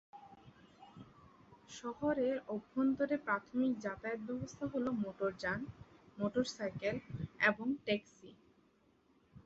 [1.69, 5.59] শহরের অভ্যন্তরে প্রাথমিক যাতায়াত ব্যবস্থা হল মোটর যান,
[6.17, 6.95] মোটরসাইকেল
[7.49, 8.29] এবং ট্যাক্সি।